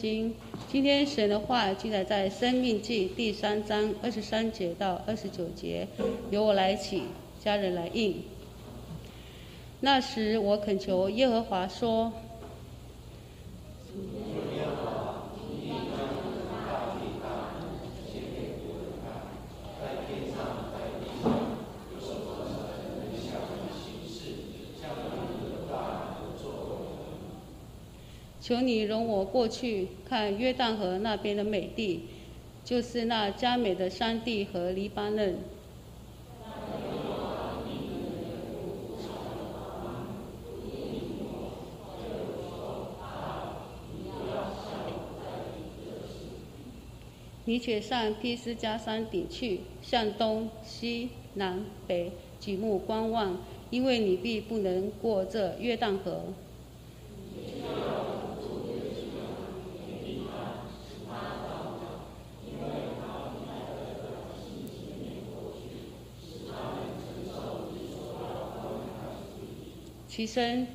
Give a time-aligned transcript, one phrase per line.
[0.00, 0.34] 经。
[0.72, 5.86] 今天神的话记载在《生命记》第三章二十三节到二十九节，
[6.30, 7.02] 由我来起，
[7.44, 8.22] 家人来应。
[9.80, 12.12] 那时我恳求耶和华说。
[28.50, 32.00] 求你容我过去看约旦河那边的美地，
[32.64, 35.38] 就是那加美的山地和黎巴嫩。
[47.44, 52.10] 你且上披斯加山顶去，向东西南北
[52.40, 53.38] 举目观望，
[53.70, 56.24] 因为你必不能过这约旦河。
[70.10, 70.66] 起身，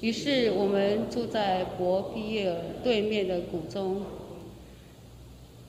[0.00, 4.02] 于是我们住在伯皮耶尔对面的谷中。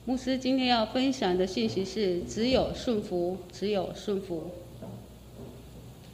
[0.04, 4.50] 牧师今天要分享的信息是：只有顺服，只有顺服。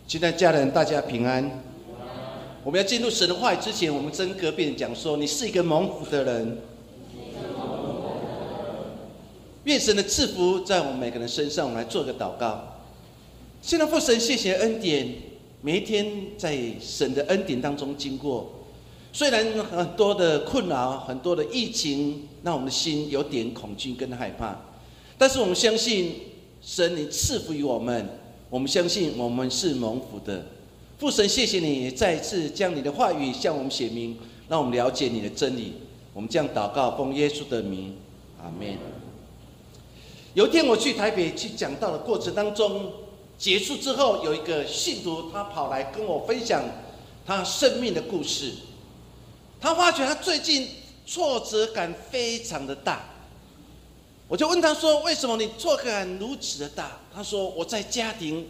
[0.07, 1.51] 现在家人大家平安。
[2.63, 6.59] 我们要进入神的话语之前，我们真隔壁讲说：你是一个蒙福的人。
[9.65, 11.65] 愿神的赐福在我们每个人身上。
[11.67, 12.81] 我们来做个祷告。
[13.63, 15.09] 现在父神，谢谢恩典。
[15.61, 16.07] 每一天
[16.37, 18.49] 在神的恩典当中经过，
[19.13, 24.57] 虽然很多的困扰、很多的疫情，让我们的心有点恐惧跟害怕，
[25.19, 26.15] 但是我们相信
[26.63, 28.09] 神，你赐福于我们，
[28.49, 30.47] 我们相信我们是蒙福的。
[30.97, 34.17] 父神，谢谢你再次将你的话语向我们写明，
[34.49, 35.73] 让我们了解你的真理。
[36.15, 37.97] 我们将祷告奉耶稣的名，
[38.41, 38.79] 阿门。
[40.35, 42.93] 有一天我去台北去讲道的过程当中。
[43.39, 46.61] 结束之后，有一个信徒，他跑来跟我分享
[47.25, 48.53] 他生命的故事。
[49.61, 50.69] 他发觉他最近
[51.07, 53.05] 挫折感非常的大。
[54.27, 58.47] 我就问他说：“为什么你挫折感如此的大？”他说：“我在家庭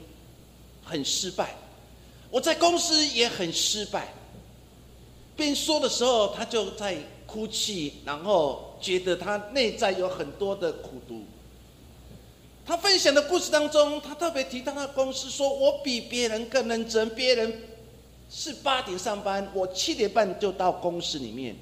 [0.83, 1.55] 很失败，
[2.31, 4.09] 我在公司也很失败。”
[5.37, 11.23] 边说的时候，他就在哭泣，然后觉得他内在有很多的苦毒。
[12.69, 17.63] 他分享的故事当中，他特别提到他公司，说我比别人更认真，别人
[18.29, 21.57] 是八点上班，我七点半就到公司里面。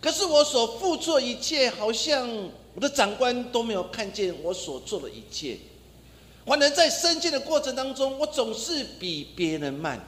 [0.00, 2.28] 可是我所付出的一切，好像
[2.74, 5.56] 我的长官都没有看见我所做的一切。
[6.44, 10.04] 反而在升迁的过程当中，我总是比别人慢。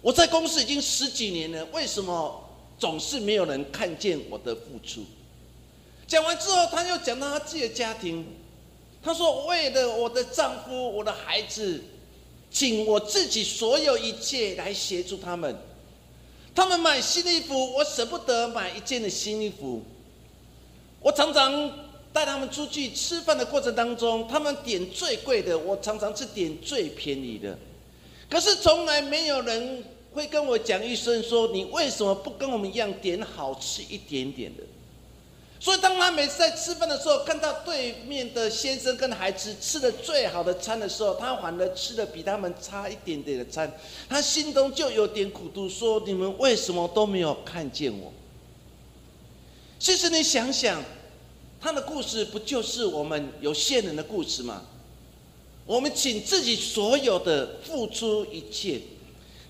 [0.00, 2.48] 我在公司已经十几年了，为什么
[2.78, 5.04] 总是没有人看见我的付出？
[6.06, 8.24] 讲完之后，他又讲到他自己的家庭。
[9.02, 11.82] 他说：“为了我的丈夫、我的孩子，
[12.50, 15.56] 尽我自己所有一切来协助他们。
[16.54, 19.82] 他们买新衣服，我舍不得买一件的新衣服。
[21.00, 21.70] 我常常
[22.12, 27.56] 带他们出去吃饭的过程当中，他们点最贵的，我常常是点最便宜的。
[28.28, 34.64] 可是从来没有人会跟我讲一声说：你为什么不跟我们一样点好吃一点点的？”
[35.60, 43.68] 所以，当他每次在吃饭的时候，看到对面的先生跟孩子吃的最好的餐的时候，他反而吃的比他们差一点点的餐，
[44.08, 48.12] 他心中就有点苦毒，说：“你们为什么都没有看见我？”
[49.80, 50.80] 其实你想想，
[51.60, 54.62] 他的故事不就是我们有限人的故事吗？
[55.66, 58.80] 我们请自己所有的付出一切，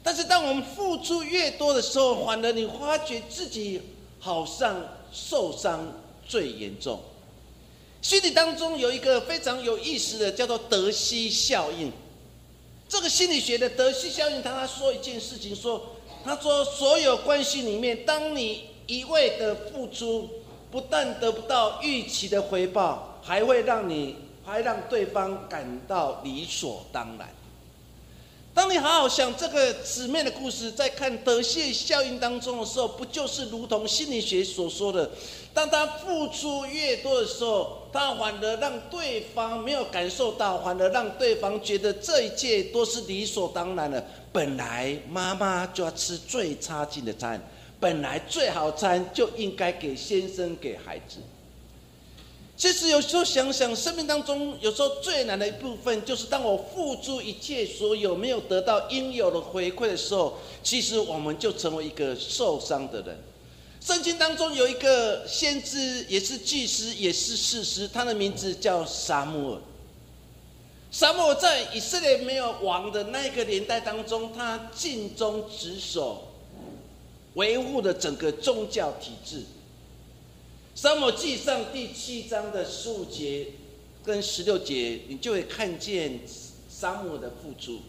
[0.03, 3.83] 但是当我们付出越多的时候，反而你发觉自己
[4.19, 4.83] 好像……
[5.13, 5.93] 受伤
[6.27, 7.01] 最严重，
[8.03, 11.93] 心理当中有一个非常有意思的，叫做德西效应。
[12.89, 20.29] 这个心理学的德西效应，他他说一件事情，说他说所有关系里面，当你一味的付出，
[20.71, 27.29] 不但得不到预期的回报，还会让你还让对方感到理所当然。
[28.59, 35.09] 当你好好想这个姊妹的故事，在看德谢效应当中的时候，不就是如同心理学所说的，
[35.55, 44.05] 当他付出越多的时候，他反而让对方没有感受到，反而让对方觉得这一切都是理所当然的。
[44.33, 47.41] 本来妈妈就要吃最差劲的餐，
[47.79, 51.21] 本来最好餐就应该给先生给孩子。
[52.59, 63.17] 其实有时候想想，生命当中有时候最难的一部分，就是当我付出一切所有，没有得到应有的回馈的时候，其实我们就成为一个受伤的人。
[63.81, 69.61] 圣经当中有一个先知，也是祭司，也是士师，他的名字叫沙漠尔。
[70.91, 76.25] 沙漠在以色列没有王的那个年代当中，他尽忠职守，
[77.35, 79.45] 维护了整个宗教体制。
[80.81, 83.49] 沙漠记上第七章的十五节
[84.05, 86.21] 跟十六节，你就会看见
[86.71, 87.81] 沙漠的付出。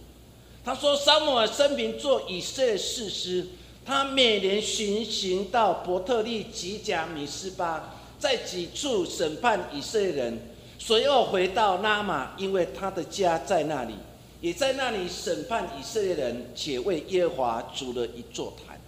[0.65, 3.45] 他说：“沙漠生平做以色列士师，
[3.86, 10.39] 他每年巡行到伯特利、吉甲、米斯巴，在几处审判以色列人。”
[10.80, 13.94] 随后回到拉玛，因为他的家在那里，
[14.41, 18.78] 也在那里审判以色列人，且为耶和华筑了一座坛。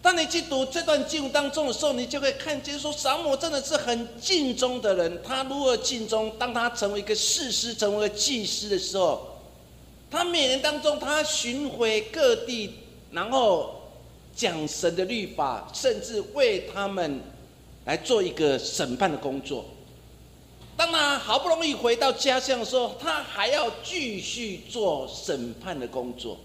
[0.00, 5.20] 当你去读这段经文当中的时候，你就会看见说，撒母真的是很尽忠的人。
[5.22, 6.32] 他如何尽忠？
[6.38, 9.38] 当他成为一个士师，成为一个祭师的时候，
[10.08, 12.74] 他每年当中他巡回各地，
[13.10, 13.74] 然后
[14.36, 17.20] 讲神的律法，甚至为他们
[17.84, 19.64] 来做一个审判的工作。
[20.76, 26.38] 当他好不容易回到家乡的时候，他还要继续做审判的工作。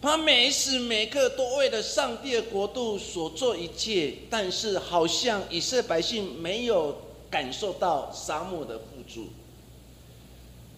[0.00, 6.96] 他每时每刻都为了上帝的国度所做一切，但是好像以色列百姓没有
[7.28, 9.26] 感受到沙漠的付出。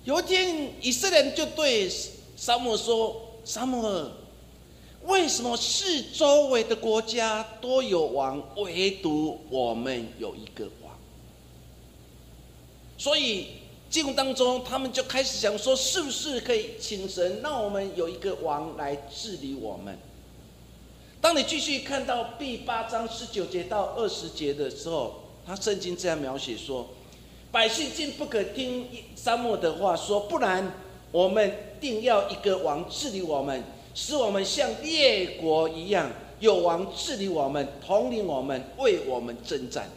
[0.04, 1.90] 有一天，以色列人就对
[2.34, 4.10] 沙漠说：“沙漠，
[5.04, 10.98] 为什么四周围的国家都有王，唯独我们有一个王？”
[12.96, 13.48] 所以，
[13.90, 19.98] 进入当中，他们就开始想说，是不是可以请神，让我们有一个王来治理我们？
[21.20, 26.86] 当你继续看到第八章十九节到二十节的时候，他圣经这样描写说：
[27.50, 30.72] 百姓竟不可听沙漠的话，说不然，
[31.10, 36.08] 我们定要一个王治理我们，使我们像列国一样，
[36.38, 39.90] 有王治理我们，统领我们，为我们征战。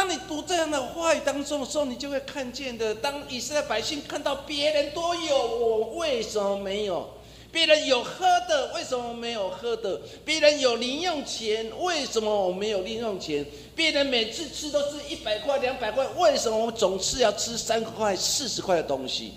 [0.00, 2.94] 当你读这样的话语当中的时候，你就会看见的。
[2.94, 7.06] 当以色列百姓看到别人都有，我为什么没有？
[7.52, 10.00] 别人有喝的，为什么没有喝的？
[10.24, 13.44] 别人有零用钱，为什么我没有零用钱？
[13.76, 19.34] 别人每次吃都是一百块、两百块，为什么我总是要吃三块、四十块的东西？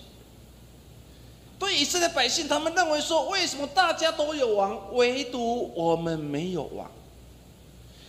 [1.59, 6.89] 对以色列百姓，他们认为说，为什么大家都有王，唯独我们没有王？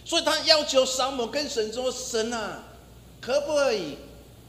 [0.05, 2.63] 所以他要求扫母跟神说：“神啊，
[3.21, 3.97] 可不可以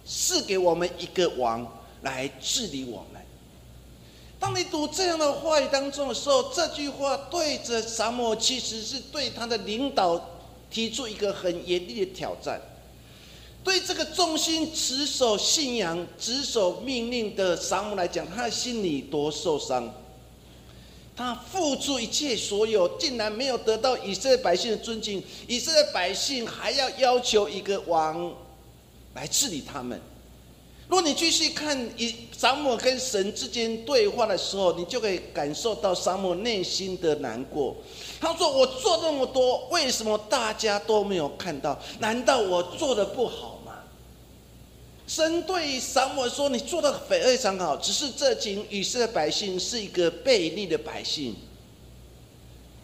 [0.05, 1.65] 赐给我们一个王
[2.01, 3.21] 来治理我们？”
[4.37, 10.21] 当你读这样的话语当中的时候，这句话对着扫母，其实是对他的领导
[10.69, 12.61] 提出一个很严厉的挑战。
[13.63, 19.91] 对这个忠心持守信仰、执守命令的扫母来讲，他的心里多受伤。
[21.15, 25.23] 他付出一切所有，竟然没有得到以色列百姓的尊敬。
[25.47, 28.33] 以色列百姓还要要求一个王
[29.13, 29.99] 来治理他们。
[30.87, 37.75] 如果你继续看以撒母跟神之间对话的时候，你就可以感受到撒母内心的难过。
[38.19, 41.79] 他说：“我做那么多，为什么大家都没有看到？
[41.99, 43.53] 难道我做的不好？”
[45.07, 51.35] 神对撒母说：“你做的非常好，只是这群以色列百姓是一个背逆的百姓。”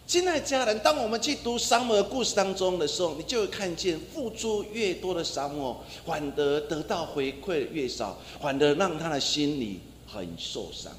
[0.06, 10.92] 亲爱的家人，当我们去读撒母的故事当中的时候，你就会看见付出越多的撒母，反得得到回馈越少，反而让他的心里很受伤。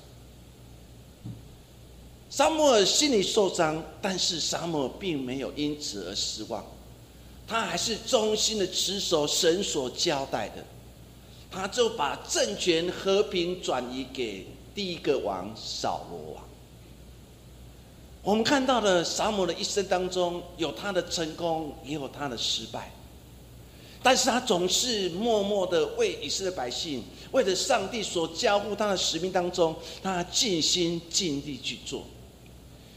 [2.30, 6.65] 撒母耳心里受伤，但是撒母并没有因此而失望，
[7.48, 10.65] 他还是忠心的持守神所交代的。
[11.54, 16.44] 他就把政权和平转移给第一个王扫罗王。
[18.24, 22.92] 我们看到了撒母的一生当中，有他的成功，也有他的失败。
[24.02, 32.04] 但是他总是默默的为以色列百姓，为了上帝所交付他的使命当中，他尽心尽力去做。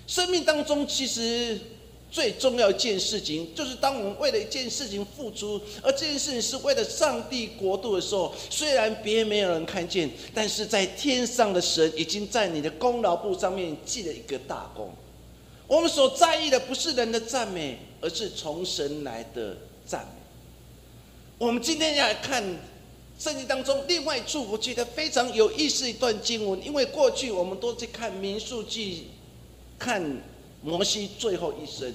[0.06, 1.60] 生命当中其实。
[2.10, 14.90] 最重要一件事情，就是当我们为了一件事情付出，而这件事情是为了上帝国度的时候，虽然别人没有人看见，但是在天上的神已经在你的功劳簿上面记了一个大功。
[15.66, 20.22] 我们所在意的不是人的赞美，而是从神来的赞美。
[21.38, 22.42] 我们今天要来看
[23.18, 29.08] 圣经当中另外一处，我觉得非常有意思一段经文，因为过去我们都在看民数记，
[29.78, 30.22] 看
[30.66, 31.94] 摩西最后一生。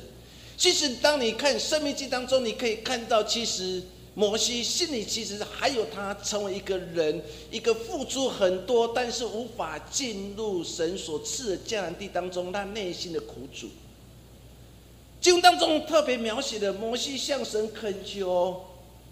[0.58, 3.82] 其实，当你看《生命记》当中，你可以看到，其实
[4.14, 13.68] 摩西心里其实还有他成为一个人，一个付出很多，但是无法进入神所赐的迦南地当中，他内心的苦楚。
[15.20, 18.60] 经当中特别描写的摩西向神恳求，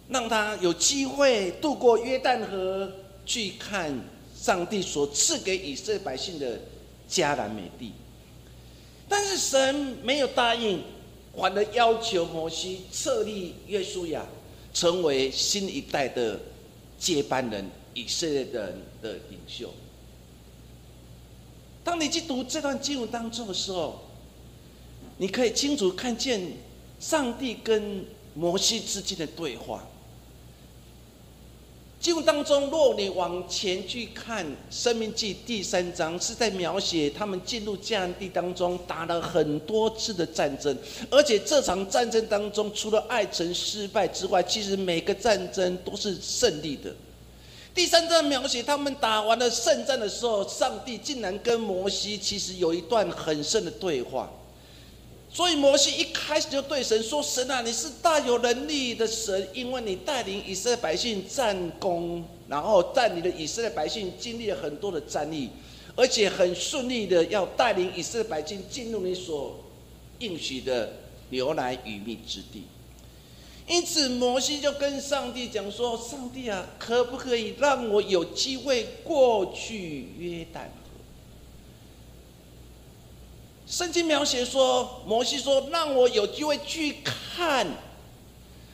[0.07, 2.91] 让他有机会渡过约旦河，
[3.25, 3.99] 去看
[4.39, 6.59] 上帝所赐给以色列百姓的
[7.09, 7.91] 迦南美地。
[9.09, 10.81] 但是神没有答应，
[11.35, 14.23] 反而要求摩西设立约书亚，
[14.73, 16.39] 成为新一代的
[16.99, 19.73] 接班人，以色列人的领袖。
[21.83, 23.99] 当你去读这段经文当中的时候，
[25.17, 26.53] 你可以清楚看见
[26.99, 29.87] 上帝跟摩西之间的对话。
[31.99, 40.73] 经文当中，若你往前去看《生命记》第三章，是在描写他们进入迦南地当中打了很多次的战争，
[41.09, 46.95] 而且这场战争当中，除了爱城失败之外，其实每个战争都是胜利的。
[47.75, 54.31] 第三章描写他们打完了胜战的时候，上帝竟然跟摩西其实有一段很深的对话。
[55.31, 65.49] 所以摩西一开始就对神说：“神啊，你是大有能力的神，因为你带领以色列百姓战功，然后带领的以色列百姓经历了很多的战役，
[65.95, 69.55] 而且很顺利的要带领以色列百姓进入你所
[70.17, 70.91] 应许的
[71.29, 72.63] 牛奶与蜜之地。”
[73.69, 80.61] 因此，摩西就跟上帝讲说：“上帝啊，可不可以让我有机会过去约旦？”
[83.69, 87.67] 圣经描写说，摩西说：“让我有机会去看。”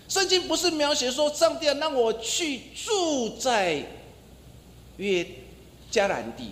[0.08, 3.86] 圣经不是描写说，上帝让我去住在
[4.96, 5.28] 约
[5.92, 6.52] 迦南地。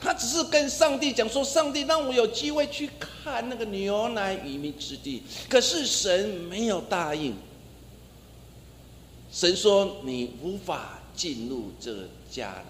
[0.00, 7.34] 他只是跟上帝讲说：“上帝让我有机会去看那个牛奶与蜜之地。”可是神没有答应。
[9.30, 11.92] 神说：“你无法进入这
[12.32, 12.66] 迦南。”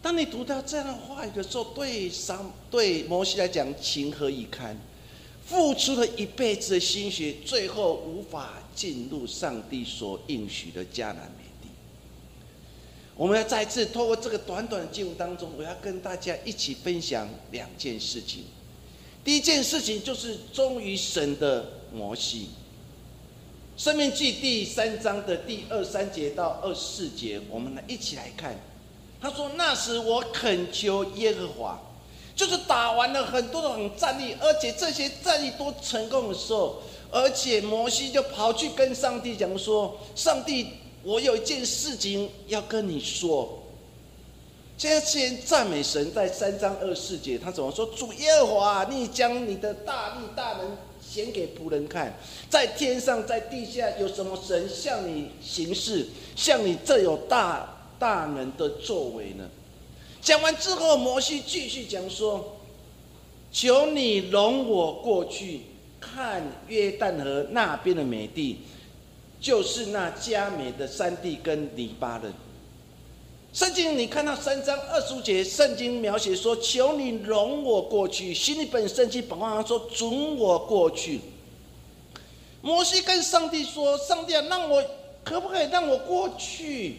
[0.00, 4.76] 当你读到这样的话语的时候，对上对摩西来讲情何以堪？
[5.44, 11.68] 付出了一辈子的心血，最后无法进入上帝所应许的迦南美地。
[13.16, 18.44] 我们要再次透过这个短短的经文当中，我要跟大家一起分享两件事情。
[19.24, 22.50] 第一件事情就是忠于神的摩西。
[23.76, 28.54] 生命记第三章的第二三节到二四节，我们来一起来看。
[29.20, 31.80] 他说：“那时我恳求耶和华，
[32.34, 40.68] 就是打完了很多种战役，而且这些战役都成功的时候，而且摩西就跑去跟上帝讲说：上帝。”
[41.04, 43.62] 我有一件事情要跟你说。
[44.76, 47.86] 现在先赞美神，在三章二四节，他怎么说？
[47.86, 52.12] 主耶和华，你将你的大力大能显给仆人看，
[52.50, 59.48] 在天上，在地下，有什么神向你行事，向你这有大大能的作为呢？
[60.20, 62.56] 讲完之后，摩西继续讲说
[63.52, 65.62] ：“求你容我过去
[66.00, 68.58] 看约旦河那边的美地。”
[69.40, 72.32] 就是那佳美的山地跟黎巴嫩。
[73.52, 81.20] 圣经你看到三章二十五节，圣经描写说：“求你容我过去。”新一本圣经本上说：“准我过去。”
[82.60, 84.84] 摩西跟上帝说：“上帝啊，让我
[85.22, 86.96] 可不可以让我过去？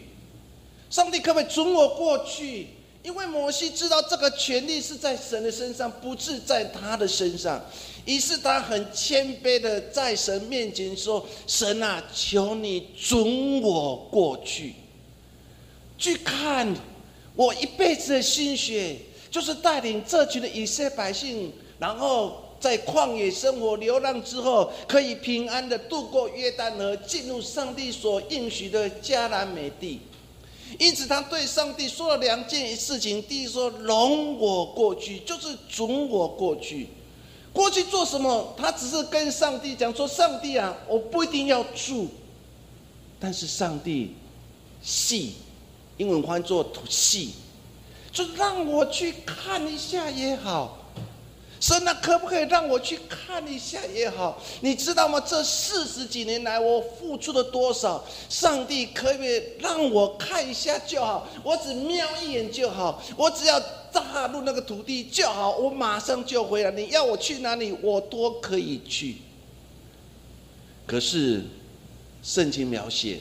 [0.89, 2.67] 上帝可不可以准我过去？”
[3.01, 7.59] 因为摩西知道这个权利是在神的身上，不是在他的身上。
[8.05, 14.73] 于是他很谦卑的在神面前说：“神啊，求你准我过去，
[15.97, 16.75] 去看
[17.35, 18.97] 我一辈子的心血，
[19.31, 30.01] 就是带领这群的以色列百姓，然后在旷野生活流浪之后，可以平安的度过约旦河，进入上帝所应许的迦南美地。
[30.77, 36.89] 因此，他对上帝说了两件事情：第一，说容我过去，就是准我过去。”
[37.51, 38.53] 过去做什么？
[38.55, 42.07] 他只是跟上帝讲说：“上帝啊，我不一定要住，
[43.19, 44.13] 但是上帝
[44.83, 45.33] 细，
[45.97, 47.33] 英文翻作细，
[48.11, 50.77] 就让我去看一下也好。
[51.59, 54.41] 神啊，可不可以让我去看一下也好？
[54.61, 55.19] 你知道吗？
[55.19, 58.03] 这四十几年来，我付出了多少？
[58.29, 61.27] 上帝可不可以让我看一下就好？
[61.43, 63.61] 我只瞄一眼就好，我只要。”
[63.91, 66.69] 踏入那个土地就好，我马上就回来。
[66.69, 69.15] 你要我去哪里，我都可以去。
[70.85, 71.43] 可是，
[72.21, 73.19] 圣经描写，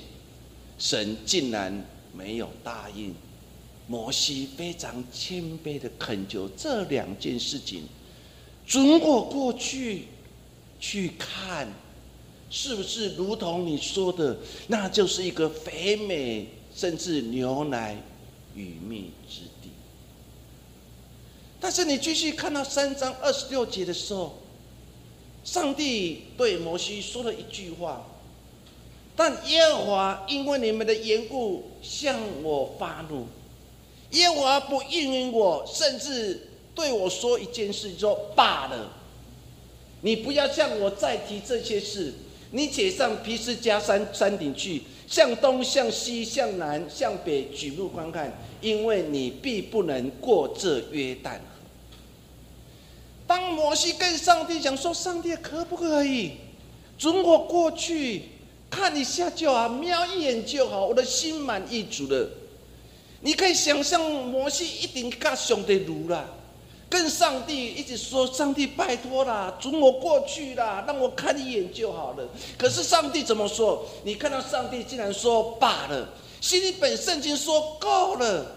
[0.79, 3.15] 神竟然没有答应。
[3.87, 7.85] 摩西非常谦卑的恳求这两件事情，
[8.69, 10.05] 准我过去
[10.79, 11.67] 去看，
[12.51, 17.97] 是不是如同你说的，那就是一个肥美，甚至牛奶
[18.55, 19.71] 与蜜之地。
[21.59, 24.39] 但是你继续看到三章二十六节的时候，
[25.43, 28.07] 上帝对摩西说了一句话
[29.17, 33.27] ：“但耶和华因为你们的缘故向我发怒，
[34.11, 36.49] 耶和华不应允我，甚至
[36.79, 38.93] 对我说一件事，说罢了，
[40.03, 42.15] 你不要向我再提这些事。
[42.53, 51.41] 你且上皮斯加山山顶去，向东、向西、向南、向北举目观看，因为你必不能过这约旦河。”
[53.27, 56.35] 当摩西跟上帝讲说：“上帝可不可以
[56.97, 58.23] 准我过去
[58.71, 62.31] 看一下就好，瞄一眼就好，我的心满意足了。”
[63.21, 66.38] 你可以想象摩西一定跟上帝如了，
[66.91, 72.27] 跟上帝一直说：“上帝拜托啦，准我过去啦，让我看一眼就好了。”
[72.57, 73.85] 可是上帝怎么说？
[74.05, 76.09] 你看到上帝竟然说：“罢了。”
[76.41, 78.57] 心里本圣经说：“够了。”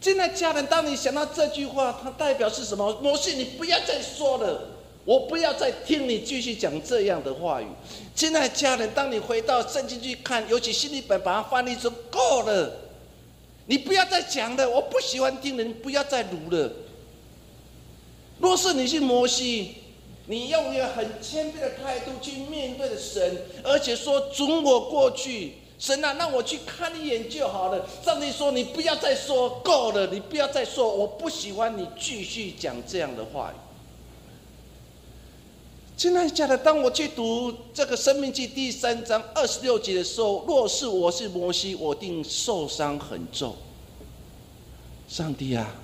[0.00, 2.98] 现在家人，当你想到这句话，它代表是什么？
[3.02, 4.68] 摩西，你不要再说了，
[5.04, 7.66] 我不要再听你继续讲这样的话语。
[8.14, 12.72] 现在家人，当你回到圣经去看，尤其心里本把它翻译成够了，
[13.66, 16.72] 你不要再讲了，我不喜欢听人，不要再读了。
[18.42, 19.76] 若是你是摩西，
[20.26, 25.54] 你用一个很谦卑的态度去面对的神，而且说准我过去。
[25.78, 27.86] 神啊，让我去看一眼就好了。
[28.04, 33.54] 上帝说：“你不要再说，够了，你不要再说，我不喜欢你继续讲这样的话语。”
[35.96, 43.54] 亲爱的，当我去读这个《生命记》第三章二十六节的时候，若是我是摩西，我定受伤很重。
[45.08, 45.74] 上帝啊，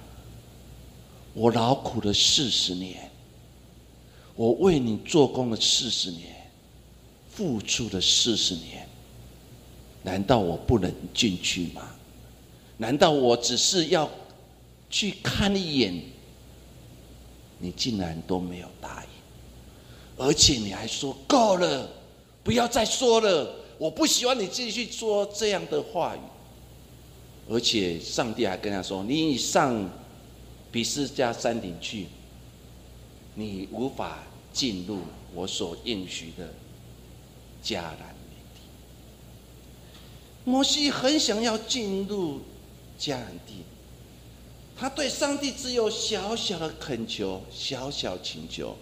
[1.38, 3.08] 我劳苦了四十年，
[4.34, 6.34] 我为你做工了四十年，
[7.30, 8.84] 付出了四十年。
[10.02, 11.94] 难道我不能进去吗？
[12.76, 14.10] 难道我只是要
[14.90, 16.02] 去看一眼？
[17.60, 21.88] 你竟然都没有答应，而且你还说够了，
[22.42, 23.54] 不要再说了。
[23.78, 26.20] 我不喜欢你继续说这样的话语。
[27.48, 29.88] 而且上帝还跟他说：“你上
[30.70, 32.06] 比斯加山顶去，
[33.34, 35.00] 你无法进入
[35.34, 36.52] 我所应许的
[37.64, 38.16] 迦南。”
[40.44, 42.40] 摩西很想要进入
[42.98, 43.64] 迦南地，
[44.76, 48.74] 他对上帝只有小小的恳求、小小请求，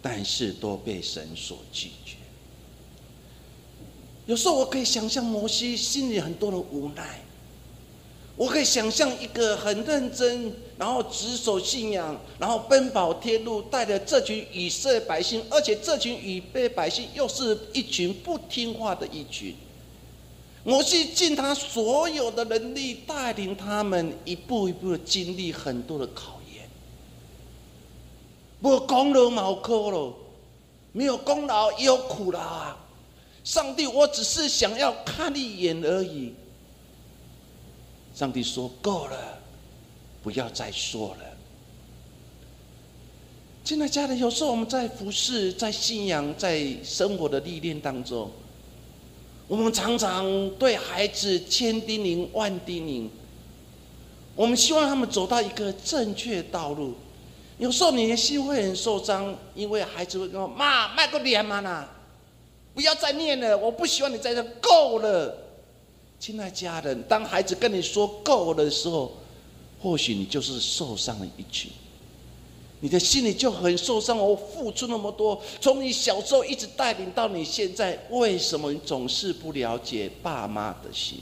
[0.00, 2.16] 但是都被神所拒绝。
[4.26, 7.20] 有时候我可以想象摩西心里很多的无奈，
[8.36, 19.54] 我可以想象一个很认真，然后执守信仰，然后奔跑天路，带着这群以色列百姓，而且这群以色列百姓又是一群不听话的一群。
[20.64, 26.66] 摩西尽他所有的能力带领他们一步一步的经历很多的考验。
[28.60, 30.12] 不功劳冇苦了，
[30.90, 32.76] 没有功劳也有苦劳啊！
[33.44, 36.32] 上帝，我只是想要看一眼而已。
[38.14, 39.38] 上帝说够了，
[40.22, 41.24] 不要再说了。
[43.64, 48.30] 亲爱的家人，有时候我们在服侍、在信仰、在生活的历练当中。
[49.48, 53.08] 我们常常对孩子千叮咛万叮咛，
[54.36, 56.94] 我们希望他们走到一个正确道路。
[57.58, 61.88] 有时候你的心会很受伤，因为孩子会跟我妈卖个脸嘛啦，
[62.74, 65.43] 不要再念了，我不希望你在这够了。
[66.24, 69.12] 亲爱家人，当孩子跟你说够的时候，
[69.78, 71.70] 或许你就是受伤了一群。
[72.80, 74.16] 你的心里就很受伤。
[74.16, 81.20] 我付出那么多，从你小时候一直带领到你现在，为什么你总是不了解爸妈的心？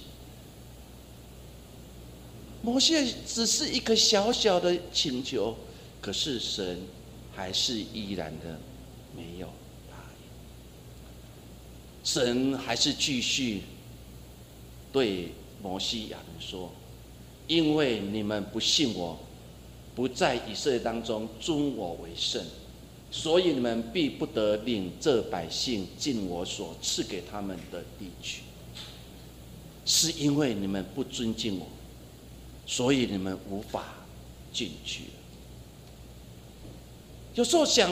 [2.62, 5.56] 摩西只是一个小小的请求，
[6.00, 6.80] 可是神
[7.34, 8.56] 还是依然的
[9.16, 9.48] 没有
[9.90, 10.28] 答应。
[12.04, 13.62] 神还是继续
[14.92, 16.70] 对摩西亚人说
[17.48, 19.18] ：“因为你们不信我。”
[19.94, 22.42] 不在以色列当中尊我为圣，
[23.10, 28.40] 所以你们必不得领这百姓进我所赐给他们的地区。
[29.84, 31.66] 是因为你们不尊敬我，
[32.66, 33.84] 所以你们无法
[34.50, 35.02] 进去。
[37.34, 37.90] 有时候想，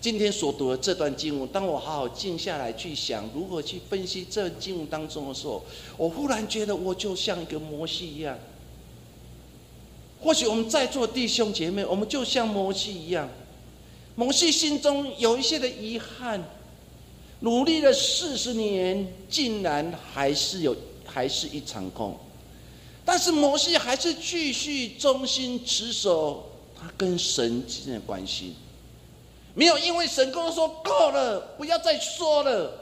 [0.00, 5.62] 今天所读的这段经文，当我好好静下来去想如何去分析这经文当中的时候，
[5.98, 8.38] 我忽然觉得我就像一个摩西一样。
[10.22, 13.28] 或许我们在座弟兄姐妹，我们就像摩西一样，
[14.14, 16.42] 摩西心中有一些的遗憾，
[17.40, 22.16] 努力了四十年，竟然还是有，还是一场空。
[23.04, 28.54] 但是摩西还是继续忠心持守他跟神之间的关系。
[29.54, 32.72] 没有因为神跟我说够了，不要再说了。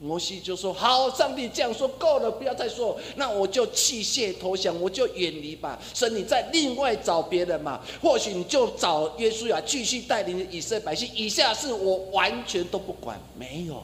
[0.00, 5.76] 摩西就说：“好，上帝这样说够了，不要再说，那我就弃械投降，我就远离吧。
[5.92, 11.10] 神，你再另外找别人嘛，或许你就找约书亚继续带领以色列百姓。
[11.16, 13.82] 以下是我完全都不管，没有。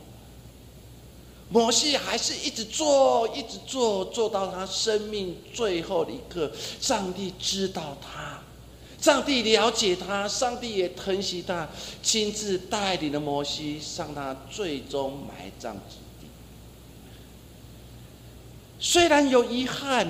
[1.48, 6.48] 摩西还是一直做，一直做，做到他生命最后的一刻。
[6.80, 8.40] 上帝知道他，
[9.04, 11.68] 上帝了解他，上帝也疼惜他，
[12.02, 15.96] 亲自带领了摩西上他最终埋葬之。”
[18.80, 20.08] 虽然有遗憾，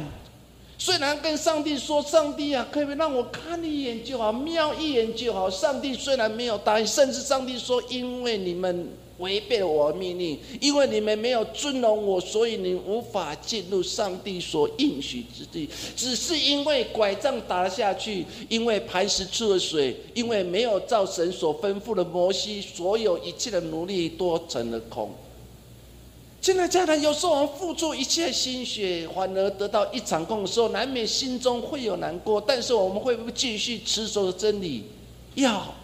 [0.78, 15.68] 虽然跟上帝说：“上帝啊，可不可以让我看一眼就好，瞄一眼就好。”上帝虽然没有答应，甚至上帝说：“因为你们违背我的命令，因为你们没有尊荣我，所以你无法进入上帝所应许之地。
[15.94, 25.10] 只是因为拐杖打了下去，因为磐石出了水，因为没有照神所吩咐的摩西，所有一切的努力都成了空。”
[26.42, 32.38] 现在家人有时候我们付出一切心血，反而得到一场空的时候，难免心中会有难过。
[32.38, 34.82] 但是我们会不会继续持守真理？
[35.36, 35.74] 要，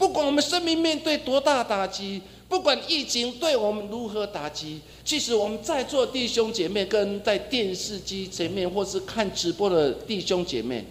[0.00, 10.86] 不管我们生命面对多大打击，不管疫情对我们如何打击，即使我们在座弟兄姐妹跟在电视机前面或是看直播的弟兄姐妹，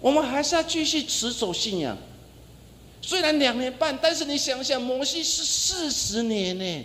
[0.00, 1.96] 我们还是要继续持守信仰。
[3.00, 6.84] 虽然两年半，但是你想想，摩西是四十年呢。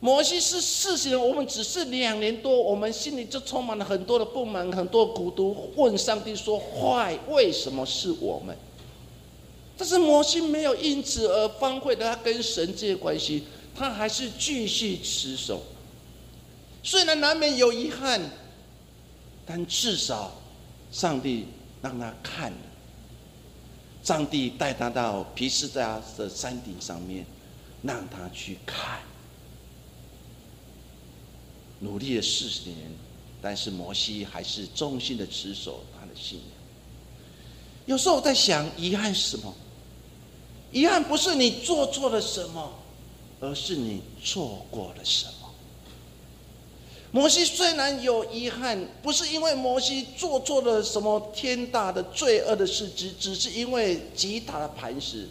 [0.00, 8.56] 摩西是四十年，我们只是两年多，我们心里就充满了很多的不满，很多苦毒，问上帝说：“坏，为什么是我们？”
[9.78, 15.62] 但是摩西没有因此而荒废了他跟神这些关系，他还是继续持守。
[16.82, 18.20] 虽然难免有遗憾，
[19.44, 20.32] 但至少
[20.90, 21.46] 上帝
[21.82, 22.52] 让他看，
[24.02, 27.26] 上帝带他到皮斯加的山顶上面，
[27.82, 29.00] 让他去看。
[31.80, 32.90] 努力了四十年，
[33.42, 36.48] 但是摩西还是忠心的持守他的信仰。
[37.84, 39.54] 有时候我在想，遗憾是什么？
[40.72, 42.72] 遗憾不是你做错了什么，
[43.40, 45.32] 而是你错过了什么。
[47.12, 55.28] 摩西虽然有遗憾，不是因为摩西做错了什么天大的罪恶的事，只只是因为吉他的磐石。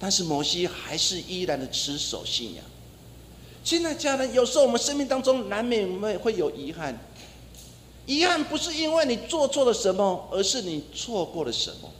[0.00, 2.64] 但是摩西还是依然的持守信仰。
[3.62, 6.98] 亲爱的家人，有时候我们生命当中难免会会有遗憾。
[8.06, 11.90] 遗憾不是因为你做错了什么，而是你错过了什么。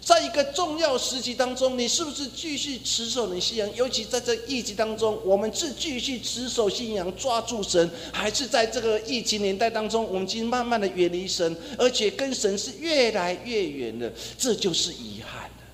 [0.00, 3.70] 在一个重要时期当中，你是不是继续持守你信仰？
[3.76, 14.10] 尤其在这疫情当中，我们是继续持守信仰，抓住神，还是在这个疫情年代当中，我们已经慢慢的远离神，而且跟神是越来越远了？
[14.38, 15.64] 这就是遗憾的。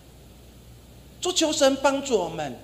[1.21, 2.59] 祝求神帮助我们。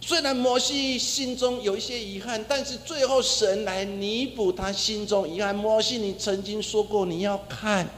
[0.00, 5.54] 虽然摩西心中有一些遗憾，但是最后神来弥补他心中遗憾。
[5.54, 7.88] 摩西，你曾经说过你要看，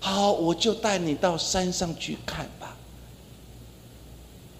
[0.00, 2.76] 好，我就带你到山上去看吧。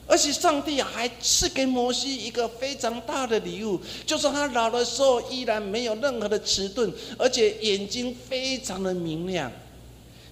[0.06, 9.52] 而且上帝还赐给摩西一个非常大的礼物，就是他老的时候依然没有任何的迟钝，而且眼睛非常的明亮。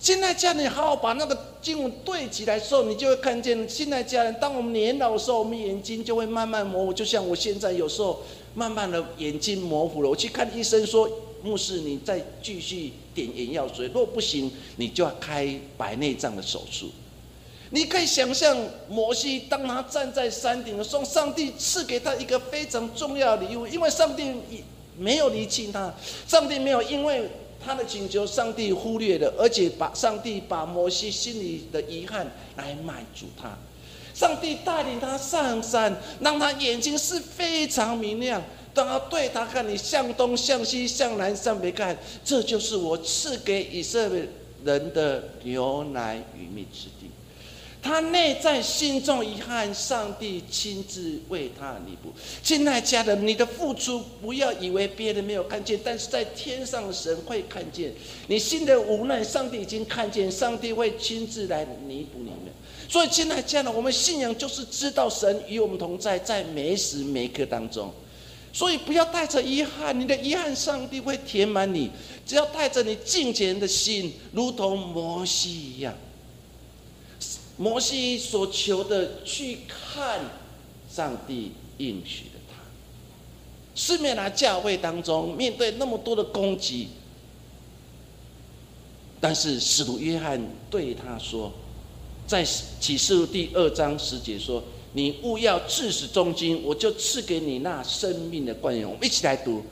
[0.01, 3.69] 现在叫你好好把那个经文对起来时候，你就会看见。
[3.69, 6.93] 现在家人，当我们年老的时候，我们眼睛就会慢慢模糊。
[6.93, 8.23] 就像我现在有时候
[8.55, 11.11] 慢慢的眼睛模糊了，我去看医生说
[11.43, 16.93] ：“牧师，你再继续点眼药水，若不行，你就要开白内障的手术。”
[17.71, 18.57] 你可以想象
[18.89, 24.33] 摩西当他站在山顶的时候，上帝赐给他一个非常重要的礼物，因为上帝
[24.97, 25.93] 没有离弃他，
[26.29, 27.29] 上帝没有因为。
[27.59, 33.59] 他的请求，上帝忽略了，而且把上帝把摩西心里的遗憾来满足他。
[34.15, 38.41] 上帝带领他上山，让他眼睛是非常明亮。
[38.77, 44.29] 当他对他看，你向东、向西、向南、向北看，这就是我赐给以色列
[44.63, 47.11] 人的牛奶与蜜之地。
[47.83, 52.13] 他内在心中遗憾，上帝亲自为他弥补。
[52.43, 57.93] 亲爱家人，你的付出不要以为别人没有看见，但是在天上神会看见
[58.27, 62.53] 你心的无奈，上帝已经看见，上帝会亲自来弥补你们。
[62.89, 67.93] 所以，亲爱家人，我们信仰就是知道神与我们同在，在每时每刻当中。
[68.57, 71.91] 所以，不要带着遗憾，你的遗憾，上帝会填满你。
[72.25, 75.93] 只要带着你敬虔的心，如同摩西一样。
[77.59, 80.21] 摩西所求的，去看
[80.91, 82.57] 上帝应许的他。
[83.75, 86.89] 四面来教会当中，面对那么多的攻击，
[89.21, 91.53] 但是使徒约翰对他说
[92.27, 92.43] ：“在
[92.81, 94.65] 启示录第二章十节说
[94.97, 99.63] ：“你勿要至死忠心，我就赐给你那生命的冠冕。”我们一起来读：“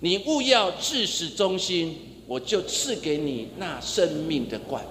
[0.00, 4.84] 你勿要至死忠心，我就赐给你那生命的冠。”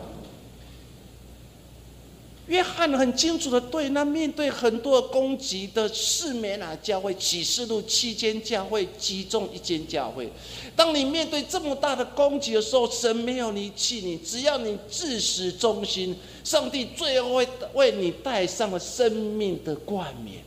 [2.48, 10.30] 约翰很清楚的对那面对很多攻击的四面啊教会启示录七间教会击中一间教会，
[10.76, 20.44] 当你面对这么大的攻击的时候，神没有离弃你，只要你自始忠心，上帝最后会为你戴上了生命的冠冕。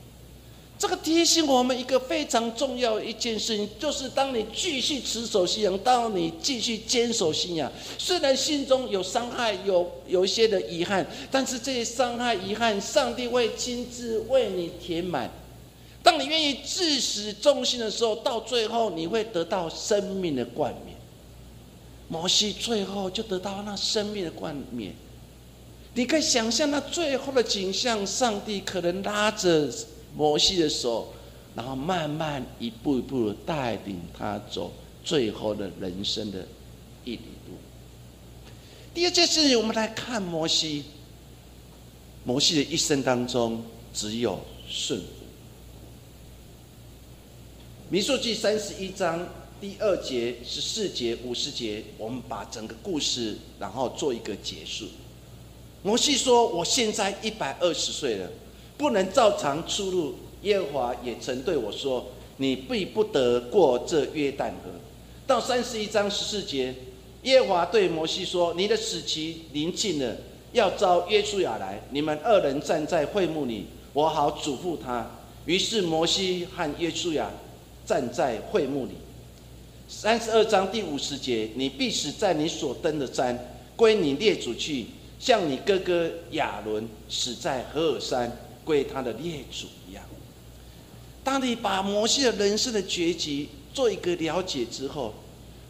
[0.78, 15.28] 这个提醒我们一个非常重要的一件事情，就是当你继续持守信仰，当你继续坚守信仰，虽然心中有伤害，有有一些的遗憾，但是这些伤害、遗憾，上帝会亲自为你填满。
[16.00, 20.96] 当你愿意至死忠心的时候，到最后你会得到生命的冠冕。
[22.06, 24.94] 摩西最后就得到那生命的冠冕。
[25.94, 29.68] 你可以想象那最后的景象，上帝可能拉着。
[30.18, 31.14] 摩西的手，
[31.54, 34.72] 然后慢慢一步一步的带领他走
[35.04, 36.44] 最后的人生的
[37.04, 37.54] 一里路。
[38.92, 40.86] 第二件事情，我们来看摩西。
[42.24, 43.62] 摩西的一生当中，
[43.94, 45.06] 只有顺服。
[47.88, 49.28] 民数记三十一章
[49.60, 54.88] 第二节、十四节、五十节，我们把整个故事，然后做一个结束。
[55.84, 58.28] 摩西说：“我现在一百二十岁了。”
[58.78, 62.06] 不能照常出入，耶和华也曾对我说
[62.38, 64.70] ：“你必不得过这约旦河。”
[65.26, 66.74] 到三十一章十四节，
[67.24, 70.16] 耶和华对摩西说：“你的死期临近了，
[70.52, 75.10] 要召约书亚来，你们二人站在会幕里，我好嘱咐他。”
[75.44, 77.30] 于是摩西和约书亚
[77.84, 78.92] 站在会幕里。
[79.88, 84.86] 三十二章第五十节，你必死在你所登的山，归你列祖去，
[85.18, 88.30] 像你哥哥亚伦死在何尔山。
[88.68, 90.04] 归他的列祖一样。
[91.24, 95.14] 当你把摩西的人生的结局做一个了解之后，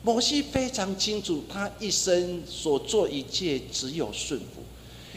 [0.02, 4.62] 摩西非常清楚，他一生所做一切只有顺服，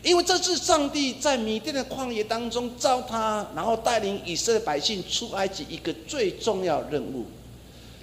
[0.04, 7.26] 因为这是上帝在米甸的旷野当中召他，然后带领以色列百姓出埃及一个最重要任务。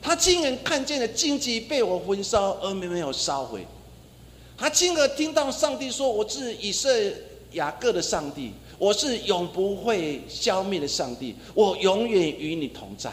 [0.02, 3.64] 他亲眼看见了荆棘被我焚烧而没没有烧毁，
[4.56, 7.16] 他亲耳听到上帝说：“我是以色列
[7.52, 13.12] 雅各的上帝。”我是永不会消灭的上帝，我永远与你同在。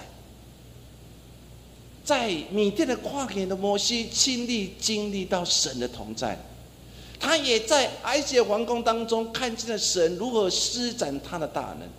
[2.03, 6.37] 在米甸的旷野的摩西亲历经历到神的同在，
[7.19, 11.89] 他也在埃及皇宫当中看见了神如何施展他的大能，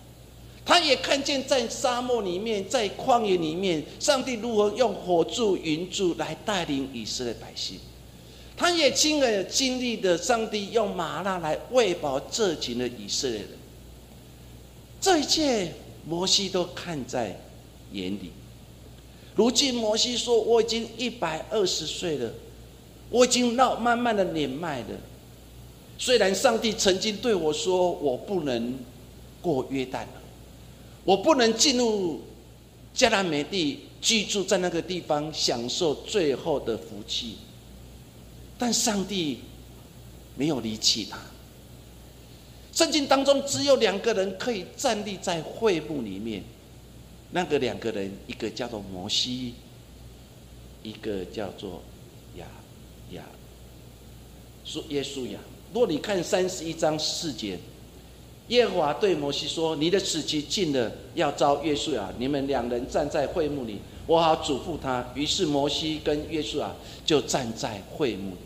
[0.65, 7.77] 他也看见在沙漠里面，在旷野里面，上帝如何用火柱、云柱来带领以色列百姓。
[8.57, 13.49] 他也亲耳经历的上帝用麻辣来喂饱这群的以色列人，
[14.99, 15.71] 这一切
[16.07, 17.39] 摩西都看在
[17.91, 18.31] 眼里。
[19.35, 22.33] 如今摩西说：“我已经一百二十岁了，
[23.11, 24.87] 我已经到慢慢的年迈了。
[25.99, 28.73] 虽然上帝曾经对我说，我不能
[29.39, 30.21] 过约旦了，
[31.03, 32.21] 我不能进入
[32.95, 37.37] 迦南美地居住在那个地方，享受最后的福气。”
[38.57, 39.39] 但上帝
[40.35, 41.19] 没有离弃他。
[42.73, 46.43] 圣经当中只有两个人可以站立在会幕里面，
[47.31, 49.53] 那个两个人，一个叫做摩西，
[50.83, 51.81] 一个叫做
[52.35, 52.45] 亚
[53.11, 53.23] 亚
[54.63, 55.39] 说耶稣亚。
[55.73, 57.57] 若你看三十一章四节，
[58.49, 66.73] 耶和华对摩西说：“你的时期近了，要招约书亚，你们两人站在会幕里，我好嘱咐他。”于是摩西跟约书亚
[67.05, 68.37] 就站在会幕里。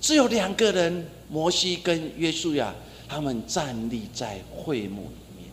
[0.00, 2.74] 只有两个人，摩西跟约书亚，
[3.06, 5.48] 他们站立在会幕里面，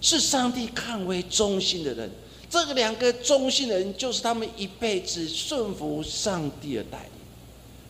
[0.00, 2.10] 是上帝看为忠心的人。
[2.50, 7.10] 这个两个忠心人，就是他们一辈子顺服上帝的带领。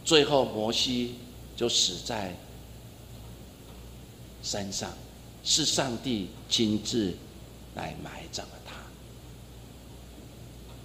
[0.05, 1.15] 最后，摩西
[1.57, 2.35] 就死在
[4.43, 4.91] 山上，
[5.45, 7.13] 是上帝亲自
[7.75, 8.75] 来埋葬了他。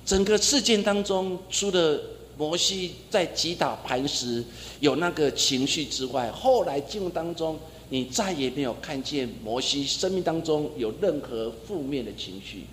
[0.05, 1.99] 整个事件当中，除了
[2.37, 4.43] 摩西在击打磐石
[4.79, 12.65] 有那个情绪之外，后来进入当中，你再也没有看见摩西生命当中有任何负面的情绪。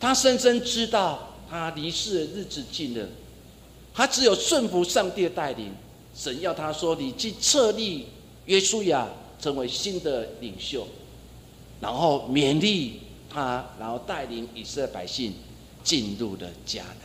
[0.00, 3.08] 他深深知道他离世的日子近了，
[3.94, 5.72] 他只有顺服上帝的带领。
[6.16, 8.06] 神要他说：“你去册立
[8.46, 9.08] 约书亚
[9.40, 10.86] 成为新的领袖，
[11.80, 15.32] 然后勉励他，然后带领以色列百姓
[15.82, 17.03] 进入了迦南。”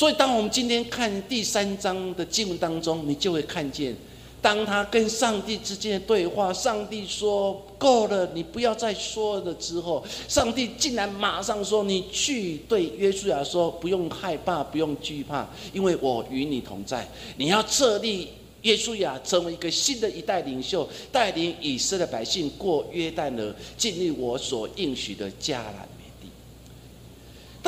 [0.00, 3.94] 所以，当我们今天看第三章的经文当中，你就会看见，
[4.40, 17.06] 当他跟上帝之间的对话，上帝说够了，你不要再说了之后，上帝竟然马上说：“你去对约书亚说，不用害怕，不用惧怕，因为我与你同在。
[17.36, 18.28] 你要设立
[18.62, 25.86] 约书亚成为一个新的一代领袖，带领以色列百姓过约旦河，进入我所应许的迦南。”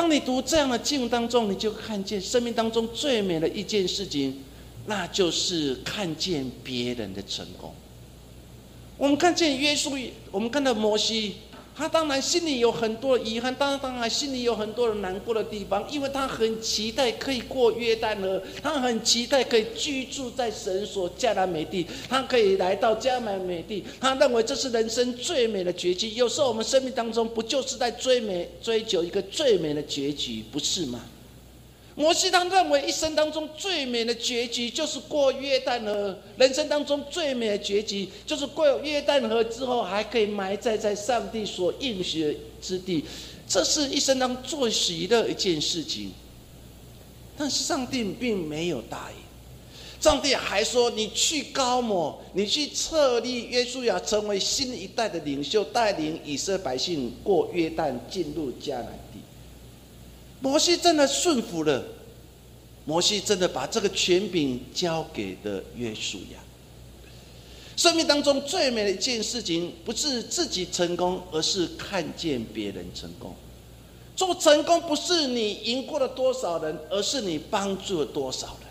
[0.03, 4.37] 当你读这样的经当中，你就看见生命当中最美的一件事情。
[4.87, 7.73] 那就是看见别人的成功。
[8.99, 11.37] 我们看见耶稣，我们看到摩西，
[11.75, 26.11] 他当然心里有很多遗憾，当然当然心里有很多的难过的地方，因为他很期待可以过约旦河，他很期待可以居住在神所迦南美地，他可以来到迦南美地，他认为这是人生最美的结局。
[26.11, 31.01] 有时候我们生命当中不就是在追美、追求一个最美的结局，不是吗？
[31.95, 43.05] 摩西他认为一生当中最美的结局就是过约旦河，人生当中最美的结局就是过约旦河之后还可以埋在在上帝所应许之地，
[43.47, 46.13] 这是一生当中最喜乐一件事情。
[47.37, 49.17] 但是上帝并没有答应，
[50.03, 58.99] 上帝还说：“你去高摩，你去册立约书亚成为新一代的领袖，带领以色列百姓过约旦进入迦南。”
[60.43, 61.81] 摩西真的顺服了，
[62.85, 66.39] 摩西真的把这个权柄交给了约书亚。
[67.77, 73.33] 生命当中最美的一件事情，不是自己成功，而是看见别人成功。
[74.17, 78.69] 做成功不是你赢过了多少人，而是你帮助了多少人。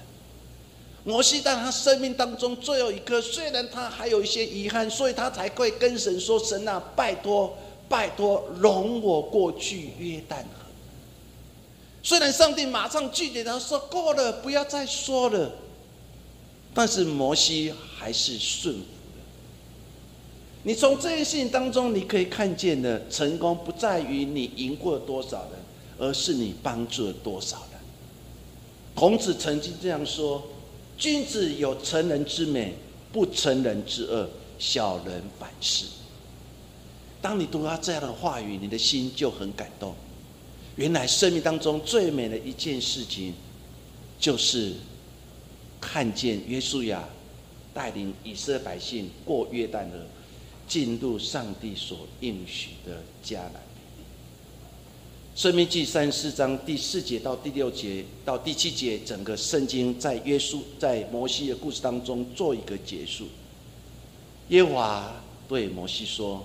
[1.04, 7.58] 摩西在他生命当中最后一刻，虽然他还有一些遗憾，所以他才会跟神说：“神啊，拜托，
[7.88, 10.44] 拜托，容我过去约旦。”
[12.04, 15.52] 虽然上帝马上拒绝他说够了，不要再说了，
[16.74, 19.24] 但是摩西还是顺服了。
[20.64, 25.60] 你从这件事情当中，你可以看见的成功不在于你赢过多少人，
[26.00, 27.80] 而是你帮助了多少人。
[28.96, 30.44] 孔子曾经这样说
[30.98, 32.76] ：“君子有成人之美，
[33.12, 34.28] 不成人之恶；
[34.60, 35.86] 小人反是。”
[37.22, 39.96] 当你读到这样的话语，你的心就很感动。
[40.82, 43.36] 原来生命当中最美的一件事情，
[44.20, 44.74] 就是
[45.80, 47.08] 看见约书亚
[47.72, 50.00] 带领以色列百姓过约旦河，
[50.68, 53.82] 进入上帝所应许的迦南地。
[55.36, 63.28] 生命记三四章第四节到第六节到第七节，整个圣经在约书在摩西的故事当中做一个结束。
[64.50, 65.14] 耶和华
[65.48, 66.44] 对摩西说：“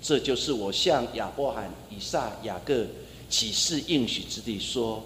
[0.00, 2.86] 这就是我向亚伯罕、以撒、雅各。”
[3.28, 5.02] 启示应许之地，说：“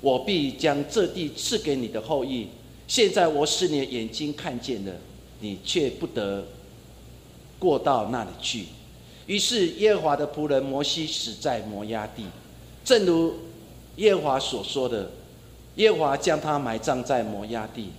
[0.00, 2.48] 我必将这地赐给你的后裔。
[2.86, 4.92] 现在我使你的眼睛看见了，
[5.40, 6.46] 你却不得
[7.58, 8.66] 过到那里去。”
[9.26, 12.24] 于是耶和华的仆人摩西死在摩押地，
[12.84, 13.34] 正如
[13.96, 15.10] 耶和华所说的，
[15.76, 17.90] 耶和华将他埋葬在摩押地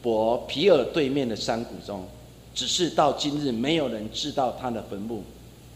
[0.00, 2.06] 伯皮尔对面的山谷中。
[2.54, 5.24] 只是到今日，没有人知道他的坟墓。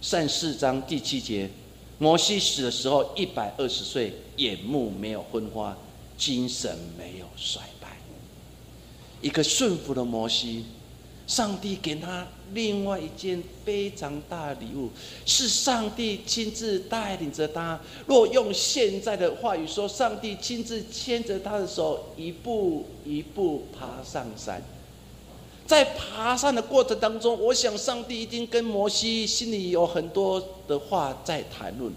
[0.00, 1.50] 善四章第七节。
[1.98, 5.76] 摩西死的时候一百二十岁，眼目没有昏花，
[6.18, 7.96] 精神没有衰败。
[9.22, 10.66] 一个顺服的摩西，
[11.26, 14.90] 上帝给他另外一件非常大的礼物，
[15.24, 17.80] 是上帝亲自带领着他。
[18.06, 24.62] 若用现在的话语说，上帝亲自牵着他的手，一步一步爬上山。
[25.66, 31.92] 在爬山的过程当中，我想上帝一定跟摩西心里有很多的话在谈论。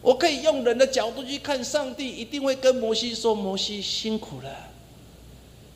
[0.00, 4.50] 我可以用人的角度去看，上帝一定会跟摩西说：“摩西辛苦了。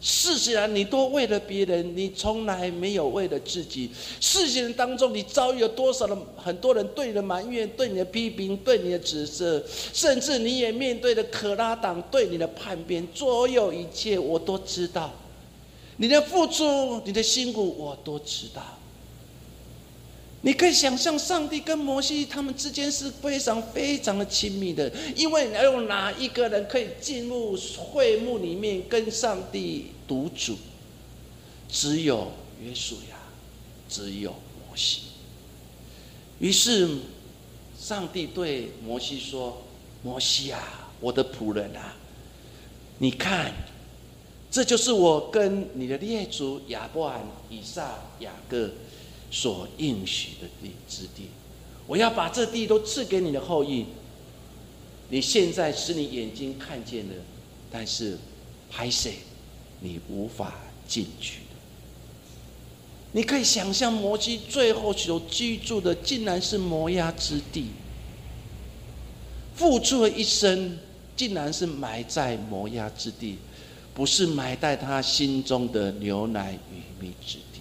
[0.00, 3.90] 事实上，你都为了别人，你从来没有为了自己。
[4.20, 9.62] 事情当中，你遭遇了多少的很多人对你的埋怨、对你的批评、对你的指责，
[9.92, 15.10] 甚至你也面对了可拉党对你的叛变，所有一切我都知道。”
[16.00, 18.62] 你的付出，你的辛苦，我都知道。
[20.42, 30.56] 你可以想象，上帝跟摩西他们之间是非常非常的亲密的，因为要有哪一个人可以进入会幕里面跟上帝独处，
[31.68, 32.30] 只有
[32.62, 33.18] 约书亚，
[33.88, 35.00] 只有摩西。
[36.38, 36.88] 于是，
[37.76, 39.60] 上帝对摩西说
[40.04, 41.96] ：“摩西啊，我的仆人啊，
[42.98, 43.52] 你看。”
[44.50, 48.70] 这就是我跟你的列祖亚伯罕、以撒、雅各
[49.30, 51.28] 所应许的地之地，
[51.86, 53.84] 我要把这地都赐给你的后裔。
[55.10, 57.14] 你现在使你眼睛看见了，
[57.70, 58.18] 但是
[58.70, 59.14] 拍谁，
[59.80, 60.54] 你无法
[60.86, 61.40] 进去。
[63.12, 67.68] 你可以想象，摩西最后所居住的，竟然是摩押之地，
[69.54, 70.78] 付出了一生，
[71.16, 73.38] 竟然是埋在摩押之地，
[73.98, 77.58] 不是埋在他心中的牛奶与蜜之地。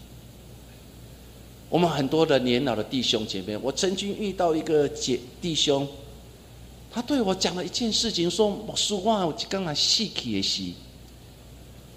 [1.67, 5.87] 我们很多的年老的弟兄姐妹，我曾经遇到一个姐弟兄，
[6.91, 10.71] 他对我讲了一件事情，说：“我说话，我刚才细气的是，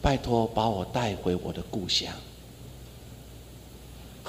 [0.00, 2.10] 拜托把我带回我的故乡。”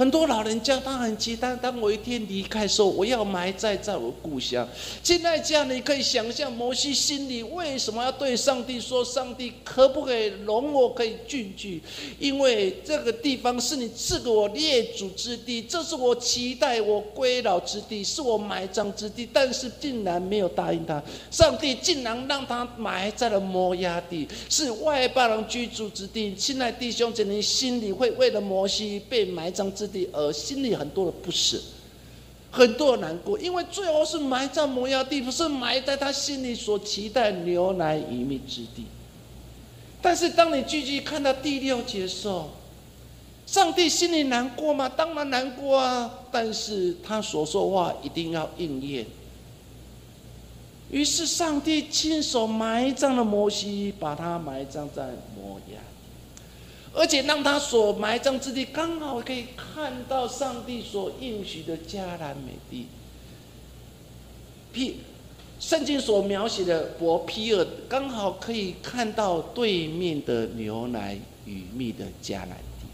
[0.01, 4.67] 很多老人家他很期待，当我一天离开的时候，我要埋在在我故乡。
[5.03, 11.79] 现在这样，你可以想象摩西心里为什么要对上帝说：“上帝可不可以容我可以进去？
[12.17, 19.29] 因为这个地方是你赐给我列祖之地，这是我期待我归老之地，是我埋葬之地。
[19.31, 20.99] 但是竟然没有答应他，
[21.29, 26.33] 上帝竟然让他埋在了摩押地，是外邦人居住之地。
[26.33, 29.71] 亲爱弟兄姐妹，心里会为了摩西被埋葬。
[29.75, 31.59] 之地，而心里很多的不舍，
[32.51, 38.85] 很多的难过，因为最后是埋在摩崖地，不是埋在他心里所期待牛奶一蜜之地。
[40.01, 42.49] 但是，当你继续看到第六节的时候，
[43.45, 44.89] 上帝心里难过吗？
[44.89, 46.11] 当然难过啊！
[46.31, 49.05] 但是他所说话一定要应验。
[50.89, 55.77] 于是，上帝亲手埋葬了摩西，把他埋葬在摩崖。
[56.93, 62.87] 而且让他所埋葬之地刚好可以看到上帝所应许的迦南美地。
[64.73, 64.95] 譬
[65.59, 72.87] 圣经所描写的伯皮尔刚好可以看到对面的牛奶与蜜的迦南地。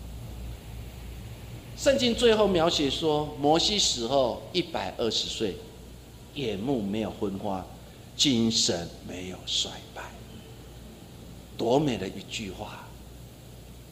[1.78, 5.56] 圣经最后描写说，摩西死后一百二十岁，
[6.34, 7.66] 眼目没有昏花，
[8.16, 10.04] 精神没有衰败。
[11.56, 12.87] 多美的一句话！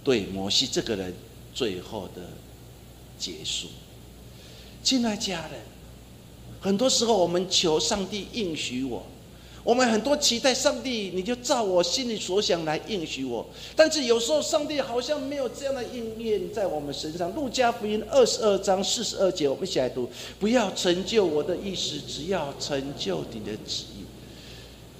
[0.05, 1.11] 对摩西这个人
[1.51, 2.21] 最后的
[3.17, 3.67] 结束，
[4.83, 5.59] 亲爱家人，
[6.61, 9.03] 很多时候我们求上帝应许我，
[9.63, 13.43] 我们很多期待上帝，你就照我心里所想来应许我。
[13.75, 17.33] 但是有时候上帝好像没有这样的应验在我们身上。
[17.33, 20.07] 路加福音二十二章四十二节，我们一起来读：
[20.39, 23.85] 不要成就我的意思，只要成就你的旨。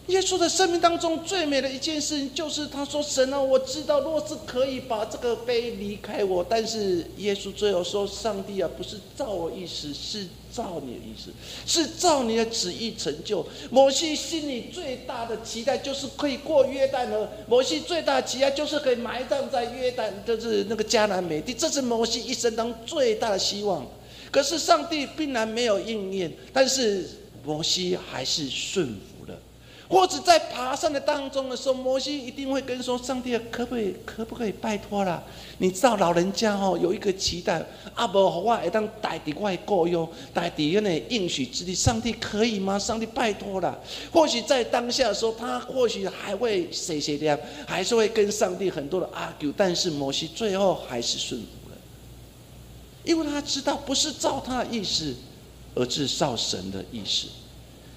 [0.07, 11.31] 耶稣的生命当中最美的一件事情，就是他说：“神啊，我知道，若是可以把这个杯离开我，但是耶稣最后说：上帝啊，不是照我意思，是照你的意思，
[11.65, 13.43] 是照你的旨意成就。
[13.71, 23.83] 摩西心里最大的期待就是可以过约旦河，摩西最大的期待就是可以埋葬在约旦，就是那个迦南美地，这是摩西一生当中最大的希望。
[24.29, 27.09] 可是上帝并然没有应验，但是
[27.43, 28.93] 摩西还是顺服。”
[29.87, 35.23] 或者在爬山的当中的时候，摩西一定会跟说：“上帝，可不可以，可不可以拜托了？
[35.59, 37.63] 你知道老人家哦有一个期待，
[37.93, 42.79] 阿伯我会当带底外够用，带底那应许之地，上帝可以吗？
[42.79, 43.79] 上帝拜托了。
[44.11, 51.77] 或许在当下的时候，他或许还会谁谁的，还是会跟上帝很多的 argue，但是摩西最后还是顺服了，
[53.03, 55.13] 因为他知道不是照他的意思，
[55.75, 57.27] 而是照神的意思。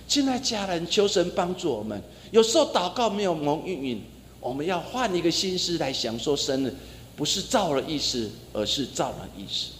[0.08, 2.02] 亲爱家人，求神帮助我们。
[2.30, 4.02] 有时候祷告没有蒙应允，
[4.40, 6.72] 我们要换一个心思来享受神的，
[7.14, 9.72] 不是照了意思，而是照了意思。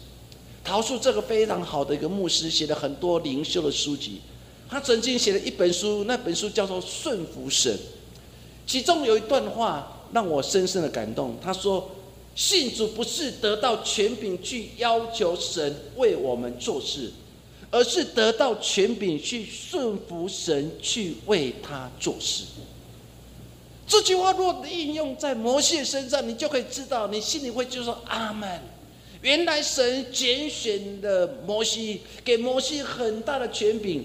[0.62, 4.20] 桃树这个非常好的一个牧师，写了很多灵修的书籍。
[4.68, 7.74] 他曾经写了一本书，那本书叫做《顺服神》，
[8.66, 11.39] 其中有一段话让我深深的感动。
[11.43, 11.91] 他说
[12.37, 17.11] ：“信主不是得到权柄去要求神为我们做事。”
[17.71, 22.45] 而是得到权柄去顺服神，去为他做事。
[23.87, 28.61] 这句话若应用在摩西身上，你就可以知道，你心里会就说：“阿门。”
[29.21, 34.05] 原来神拣选的摩西，给摩西很大的权柄。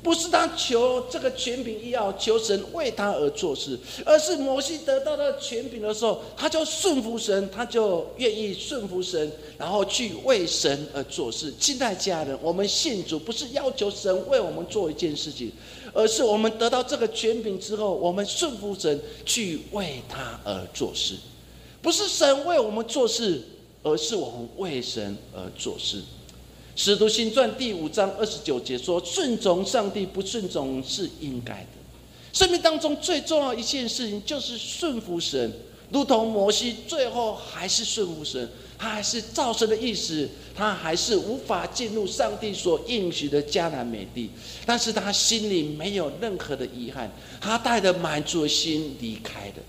[0.00, 11.52] 不是他求这个权柄要求神为他而做事，而是摩西得到的权柄的时候，他就顺服神，他就愿意顺服神，然后去为神而做事。
[11.58, 15.50] 亲爱家人，我们信主不是要求神为我们做一件事情，
[15.92, 21.16] 而是我们得到这个权柄之后，我们顺服神去为他而做事，
[21.82, 23.42] 不是神为我们做事，
[23.82, 26.00] 而是我们为神而做事。
[26.78, 31.66] 使徒行传第五章二十九节说：“顺从上帝，不顺从是应该的。
[32.32, 35.52] 生命当中最重要一件事情就是顺服神，
[35.90, 38.48] 如同摩西最后还是顺服神，
[38.78, 44.30] 他还是造神的意思，他还是无法进入上帝所应许的迦南美地，
[44.64, 47.10] 但是他心里没有任何的遗憾，
[47.40, 49.60] 他带着满足的心离开的，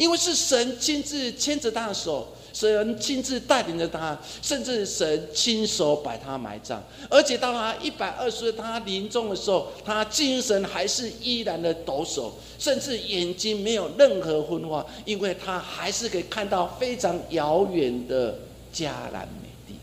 [0.00, 6.82] 因为是神亲自牵着他的手。”神亲自带领着他，甚至神亲手把他埋葬。
[7.08, 18.36] 而且到他一百二十岁，他临终的时候，他精神还是依然的抖擞，甚至眼睛没有任何昏花，因为他还是可以看到非常遥远的
[18.74, 19.78] 迦南美地，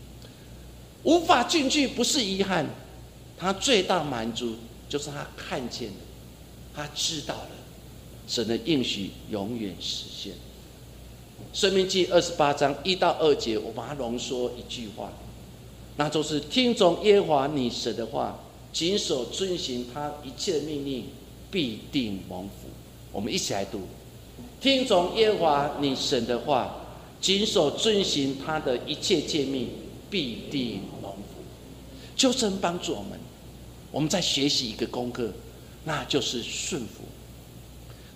[1.04, 2.66] 无法进去不是遗憾，
[3.38, 4.54] 他最大满足
[4.90, 5.96] 就是他看见了，
[6.76, 7.50] 他知道了。
[8.28, 10.34] 神的应许永远实现。
[11.52, 15.10] 生命记二十八章一到二节，我把它浓缩一句话，
[15.96, 18.38] 那就是听从耶和华你神的话，
[18.72, 21.04] 谨守遵行他一切命令，
[21.50, 22.68] 必定蒙福。
[23.10, 23.80] 我们一起来读：
[24.60, 26.84] 听从耶和华你神的话，
[27.20, 29.70] 谨守遵行他的一切诫命，
[30.10, 31.18] 必定蒙福。
[32.14, 33.18] 求神帮助我们，
[33.90, 35.32] 我们在学习一个功课，
[35.84, 37.04] 那就是顺服。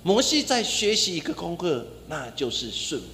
[0.03, 3.07] 摩西在学习一个功课，那就是顺服。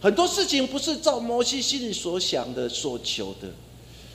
[0.00, 3.48] 很多事情不是照摩西心里所想的、所求的。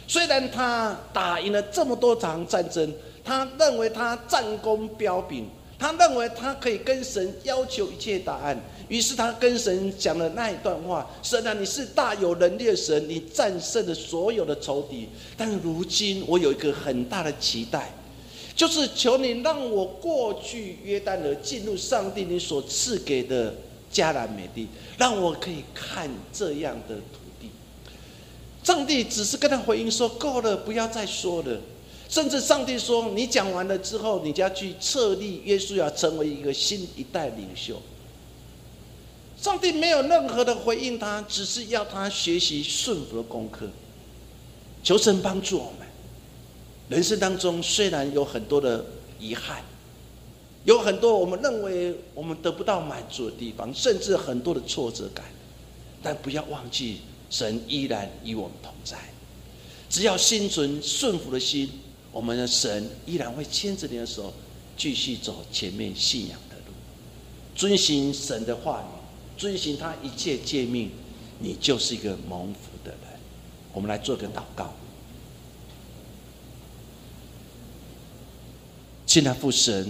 [0.07, 2.91] 虽然他打赢了这么多场战争，
[3.23, 5.47] 他认为他战功彪炳，
[5.78, 8.57] 他认为他可以跟神要求一切答案。
[8.88, 15.07] 于是他跟神讲了那一段话：“神啊，你是大有能力的神，你战胜了所有的仇敌。
[15.36, 17.93] 但如今我有一个很大的期待。”
[18.58, 23.53] 就是求你让我过去约旦河进入上帝你所赐给的
[23.93, 27.51] 迦南美地，让我可以看这样的土地。
[28.64, 31.62] 上帝只是跟他回应说：“够了，不要再说了。”
[32.10, 37.80] 甚至上帝说：“你讲完了之后，你就要去设立约书亚成为一个新一代领袖。”
[39.39, 43.68] 上帝没有任何的回应他，只是要他学习顺服的功课。
[44.84, 45.86] 求神帮助我们。
[46.89, 48.85] 人生当中虽然有很多的
[49.19, 49.61] 遗憾，
[50.63, 55.25] 有很多我们认为我们得不到满足的地方，甚至很多的挫折感，
[56.01, 58.97] 但不要忘记，神依然与我们同在。
[59.89, 61.69] 只要心存顺服的心，
[62.11, 64.33] 我们的神依然会牵着你的手，
[64.77, 66.73] 继续走前面信仰的路，
[67.53, 70.91] 遵循神的话语，遵循他一切诫命，
[71.39, 73.19] 你就是一个蒙福的人。
[73.73, 74.73] 我们来做个祷告。
[79.08, 79.89] 亲爱的父神，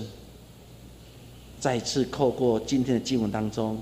[1.59, 3.81] 再次透过今天的经文当中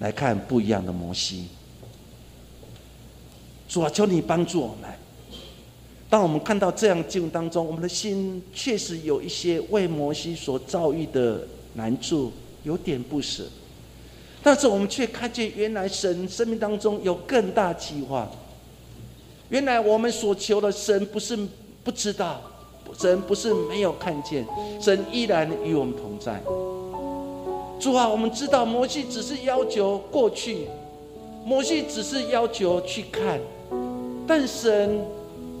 [0.00, 1.46] 来看不一样的摩西。
[3.66, 4.90] 主啊，求你帮助我们。
[6.10, 12.30] 当我们看到这样经文当中，我们的心确实有一些为摩西所遭遇的难处
[12.64, 13.46] 有点不舍，
[14.42, 18.30] 但是我们却看见原来神生命当中有更大计划。
[19.48, 21.34] 原来我们所求的神不是
[21.82, 22.42] 不知道。
[22.96, 24.46] 神不是没有看见，
[24.80, 26.40] 神依然与我们同在。
[27.80, 30.66] 主啊，我们知道摩西只是要求过去，
[31.44, 33.38] 摩西只是要求去看，
[34.26, 34.98] 但神，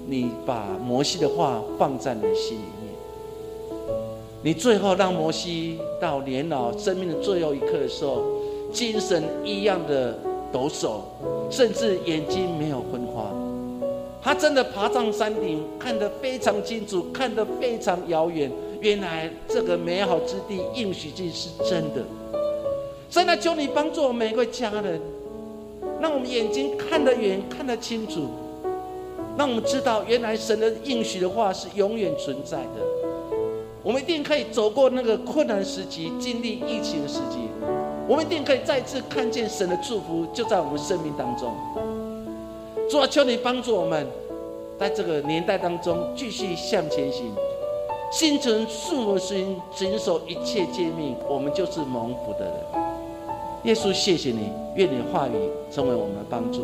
[0.06, 2.92] 你把摩西的话放在你心里面，
[4.42, 8.22] 你最后让摩西到年老生命的最后一刻的时候，
[8.72, 10.18] 精神一样的
[10.52, 11.00] 抖擞，
[11.50, 13.07] 甚至眼睛没有昏。
[14.28, 18.52] 他真的爬上山顶，看得非常清楚，看得非常遥远。
[18.82, 22.04] 原来这个美好之地应许地是真的。
[23.08, 25.00] 真的求你帮助我们每一位家人，
[25.98, 28.28] 让我们眼睛看得远，看得清楚，
[29.38, 32.84] 让我们知道原来神的应许的话是永远存在的。
[33.82, 37.48] 我们一定可以走过那个困难时期，经历疫情的时期，
[38.06, 41.50] 我们一定可以再次看见神的祝福就在我们生命当中。
[42.88, 44.06] 主啊，求你帮助我们，
[44.78, 47.30] 在这个年代当中继续向前行，
[48.10, 52.54] 心存顺服心，谨守一切诫命，我们就是蒙福的人。
[53.64, 55.32] 耶稣，谢谢你，愿你话语
[55.70, 56.62] 成为我们的帮助。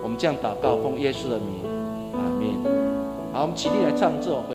[0.00, 1.60] 我们这样祷告，奉耶稣的名，
[2.12, 2.54] 阿门。
[3.32, 4.44] 好，我们起立来唱这首。